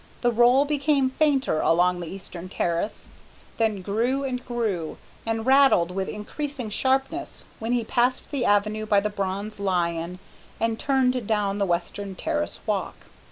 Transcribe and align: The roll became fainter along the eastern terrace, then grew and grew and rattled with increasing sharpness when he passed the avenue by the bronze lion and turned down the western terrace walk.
The 0.21 0.31
roll 0.31 0.65
became 0.65 1.11
fainter 1.11 1.59
along 1.61 1.99
the 1.99 2.07
eastern 2.09 2.49
terrace, 2.49 3.07
then 3.57 3.83
grew 3.83 4.23
and 4.23 4.43
grew 4.43 4.97
and 5.27 5.45
rattled 5.45 5.91
with 5.91 6.09
increasing 6.09 6.71
sharpness 6.71 7.45
when 7.59 7.73
he 7.73 7.83
passed 7.83 8.31
the 8.31 8.43
avenue 8.43 8.87
by 8.87 8.99
the 8.99 9.11
bronze 9.11 9.59
lion 9.59 10.17
and 10.59 10.79
turned 10.79 11.27
down 11.27 11.59
the 11.59 11.67
western 11.69 12.15
terrace 12.15 12.61
walk. 12.65 12.95